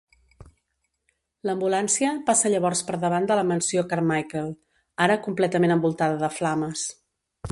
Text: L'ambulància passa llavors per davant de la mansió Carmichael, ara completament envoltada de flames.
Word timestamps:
L'ambulància 1.49 2.13
passa 2.29 2.51
llavors 2.53 2.81
per 2.87 2.97
davant 3.03 3.27
de 3.33 3.37
la 3.41 3.45
mansió 3.51 3.85
Carmichael, 3.93 4.51
ara 5.09 5.21
completament 5.29 5.77
envoltada 5.79 6.21
de 6.27 6.35
flames. 6.41 6.89